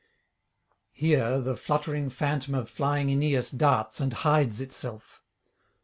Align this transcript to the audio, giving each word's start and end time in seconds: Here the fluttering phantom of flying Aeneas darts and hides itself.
Here 0.89 1.39
the 1.39 1.55
fluttering 1.55 2.09
phantom 2.09 2.55
of 2.55 2.67
flying 2.71 3.11
Aeneas 3.11 3.51
darts 3.51 3.99
and 3.99 4.11
hides 4.11 4.59
itself. 4.59 5.21